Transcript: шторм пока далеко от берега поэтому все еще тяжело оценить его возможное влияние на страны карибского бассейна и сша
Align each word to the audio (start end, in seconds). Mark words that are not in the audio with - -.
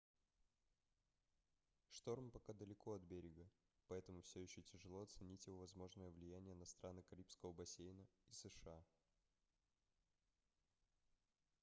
шторм 1.89 2.31
пока 2.31 2.53
далеко 2.53 2.93
от 2.95 3.03
берега 3.03 3.47
поэтому 3.87 4.21
все 4.23 4.39
еще 4.41 4.63
тяжело 4.63 5.01
оценить 5.03 5.45
его 5.45 5.59
возможное 5.59 6.09
влияние 6.09 6.55
на 6.55 6.65
страны 6.65 7.03
карибского 7.03 7.53
бассейна 7.53 8.07
и 8.27 8.33
сша 8.33 8.83